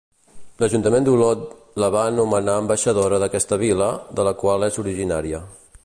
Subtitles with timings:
[0.61, 1.43] L'ajuntament d'Olot
[1.83, 5.45] la va nomenar ambaixadora d'aquesta vila, de la qual és originària.